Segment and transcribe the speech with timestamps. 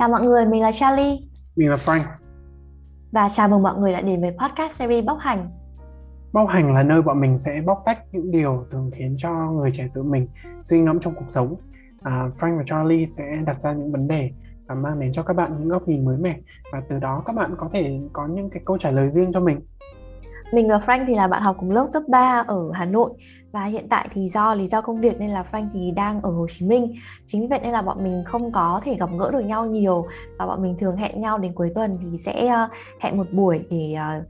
[0.00, 1.18] Chào mọi người, mình là Charlie
[1.56, 2.00] Mình là Frank.
[3.12, 5.50] và chào mừng mọi người đã đến với podcast series Bóc Hành.
[6.32, 9.70] Bóc hành là nơi bọn mình sẽ bóc tách những điều thường khiến cho người
[9.74, 10.28] trẻ tự mình
[10.62, 11.56] suy ngẫm trong cuộc sống.
[12.02, 14.30] À, Frank và Charlie sẽ đặt ra những vấn đề
[14.66, 16.36] và mang đến cho các bạn những góc nhìn mới mẻ
[16.72, 19.40] và từ đó các bạn có thể có những cái câu trả lời riêng cho
[19.40, 19.60] mình.
[20.52, 23.10] Mình và Frank thì là bạn học cùng lớp cấp 3 ở Hà Nội
[23.52, 26.30] và hiện tại thì do lý do công việc nên là Frank thì đang ở
[26.30, 26.94] Hồ Chí Minh.
[27.26, 30.06] Chính vậy nên là bọn mình không có thể gặp gỡ được nhau nhiều
[30.38, 32.68] và bọn mình thường hẹn nhau đến cuối tuần thì sẽ ờ,
[33.00, 34.22] hẹn một buổi để ờ,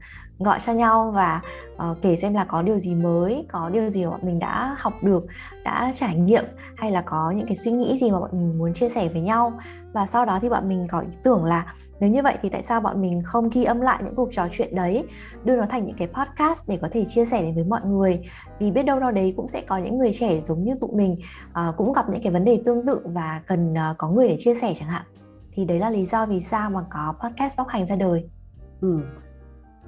[0.43, 1.41] gọi cho nhau và
[1.75, 4.75] uh, kể xem là có điều gì mới, có điều gì mà bọn mình đã
[4.79, 5.25] học được,
[5.63, 6.45] đã trải nghiệm
[6.75, 9.21] hay là có những cái suy nghĩ gì mà bọn mình muốn chia sẻ với
[9.21, 9.53] nhau.
[9.93, 12.63] Và sau đó thì bọn mình có ý tưởng là nếu như vậy thì tại
[12.63, 15.03] sao bọn mình không ghi âm lại những cuộc trò chuyện đấy,
[15.43, 18.19] đưa nó thành những cái podcast để có thể chia sẻ đến với mọi người.
[18.59, 20.89] Vì biết đâu đó đâu đấy cũng sẽ có những người trẻ giống như tụi
[20.93, 21.17] mình
[21.49, 24.35] uh, cũng gặp những cái vấn đề tương tự và cần uh, có người để
[24.39, 25.05] chia sẻ chẳng hạn.
[25.53, 28.29] Thì đấy là lý do vì sao mà có podcast bóc hành ra đời.
[28.81, 28.99] Ừ.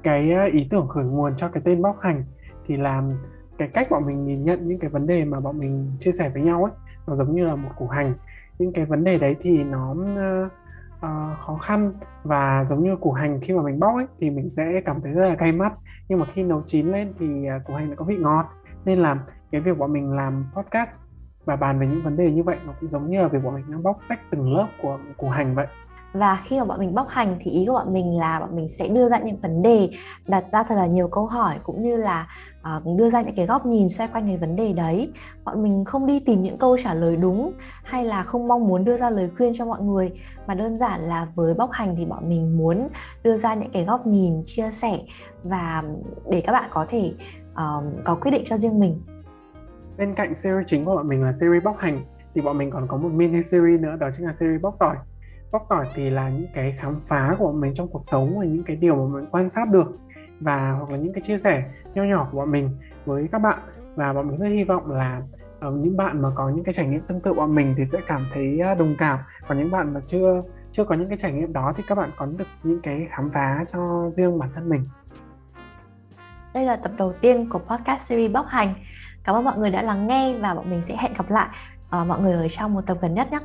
[0.03, 2.23] Cái ờ, ý tưởng khởi nguồn cho cái tên bóc hành
[2.67, 3.11] thì làm
[3.57, 6.30] cái cách bọn mình nhìn nhận những cái vấn đề mà bọn mình chia sẻ
[6.30, 6.73] với nhau ấy
[7.08, 8.13] nó giống như là một củ hành
[8.59, 10.52] những cái vấn đề đấy thì nó uh,
[10.97, 11.93] uh, khó khăn
[12.23, 15.11] và giống như củ hành khi mà mình bóc ấy thì mình sẽ cảm thấy
[15.11, 15.73] rất là cay mắt
[16.09, 18.45] nhưng mà khi nấu chín lên thì uh, củ hành lại có vị ngọt
[18.86, 19.17] nên là
[19.52, 21.02] cái việc bọn mình làm podcast
[21.45, 23.56] và bàn về những vấn đề như vậy nó cũng giống như là việc bọn
[23.56, 25.67] mình đang bóc tách từng lớp của củ hành vậy
[26.14, 28.67] Và khi mà bọn mình bóc hành thì ý của bọn mình là bọn mình
[28.67, 29.89] sẽ đưa ra những vấn đề,
[30.28, 32.28] đặt ra thật là nhiều câu hỏi cũng như là
[32.78, 35.11] uh, đưa ra những cái góc nhìn xoay quanh cái vấn đề đấy.
[35.44, 38.86] Bọn mình không đi tìm những câu trả lời đúng hay là không mong muốn
[38.86, 40.11] đưa ra lời khuyên cho mọi người
[40.48, 42.88] mà đơn giản là với bóc hành thì bọn mình muốn
[43.23, 45.00] đưa ra những cái góc nhìn, chia sẻ
[45.44, 45.84] và
[46.30, 47.14] để các bạn có thể
[47.53, 49.01] ờ, có quyết định cho riêng mình.
[49.97, 52.02] bên cạnh series chính của bọn mình là series bóc hành
[52.36, 54.95] thì bọn mình còn có một mini series nữa đó chính là series bóc tỏi.
[55.52, 58.45] Bóc tỏi thì là những cái khám phá của bọn mình trong cuộc sống và
[58.45, 59.97] những cái điều mà mình quan sát được
[60.39, 61.63] và hoặc là những cái chia sẻ
[61.95, 62.69] nho nhỏ của bọn mình
[63.05, 63.59] với các bạn.
[63.95, 65.21] Và bọn mình rất hy vọng là
[65.67, 67.99] uh, những bạn mà có những cái trải nghiệm tương tự bọn mình thì sẽ
[68.08, 69.19] cảm thấy à, đồng cảm.
[69.47, 72.09] Còn những bạn mà chưa chưa có những cái trải nghiệm đó thì các bạn
[72.17, 74.87] có được những cái khám phá cho riêng bản thân mình.
[76.53, 78.73] Đây là tập đầu tiên của podcast series bóc hành.
[79.23, 81.47] Cảm ơn mọi người đã lắng nghe và bọn mình sẽ hẹn gặp lại
[82.02, 83.39] uh, mọi người ở trong một tập gần nhất nhé.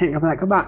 [0.00, 0.66] hẹn gặp lại các bạn